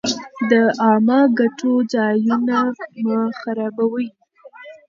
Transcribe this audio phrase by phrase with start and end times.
[0.49, 0.51] د
[0.83, 2.57] عامه ګټو ځایونه
[3.07, 4.07] مه خرابوئ.